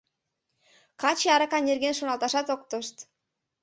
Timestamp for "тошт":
2.69-2.95